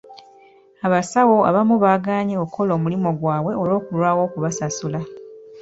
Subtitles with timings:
[0.85, 4.99] Abasawo abamu baagaanye okukola omulimu gwabwe olw'okulwawo okubasasula.